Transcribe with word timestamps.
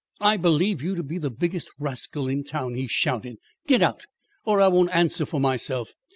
"I 0.19 0.35
believe 0.35 0.81
you 0.81 0.95
to 0.95 1.03
be 1.03 1.19
the 1.19 1.29
biggest 1.29 1.69
rascal 1.77 2.27
in 2.27 2.43
town," 2.43 2.73
he 2.73 2.87
shouted. 2.87 3.37
"Get 3.67 3.83
out, 3.83 4.07
or 4.43 4.59
I 4.59 4.67
won't 4.67 4.95
answer 4.95 5.27
for 5.27 5.39
myself. 5.39 5.93